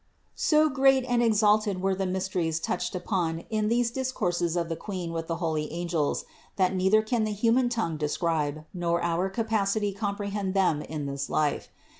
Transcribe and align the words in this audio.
So 0.33 0.67
great 0.67 1.05
and 1.05 1.21
ex 1.21 1.41
alted 1.43 1.79
were 1.79 1.93
the 1.93 2.07
mysteries 2.07 2.59
touched 2.59 2.95
upon 2.95 3.41
in 3.51 3.67
these 3.67 3.91
dis 3.91 4.11
courses 4.11 4.55
of 4.55 4.67
the 4.67 4.75
Queen 4.75 5.13
with 5.13 5.27
the 5.27 5.35
holy 5.35 5.71
angels, 5.71 6.25
that 6.55 6.73
neither 6.75 7.03
can 7.03 7.23
the 7.23 7.31
human 7.31 7.69
tongue 7.69 7.97
describe, 7.97 8.65
nor 8.73 9.03
our 9.03 9.29
capacity 9.29 9.93
compre 9.93 10.31
hend 10.31 10.55
them 10.55 10.81
in 10.81 11.05
this 11.05 11.29
life. 11.29 11.69